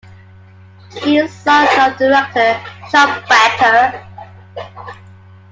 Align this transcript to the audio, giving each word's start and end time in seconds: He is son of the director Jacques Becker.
He 1.03 1.19
is 1.19 1.31
son 1.31 1.67
of 1.79 1.95
the 1.99 2.05
director 2.07 2.59
Jacques 2.89 3.29
Becker. 3.29 4.03